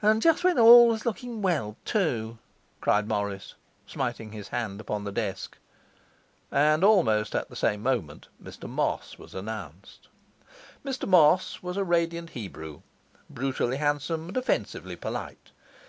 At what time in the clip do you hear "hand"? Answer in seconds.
4.50-4.80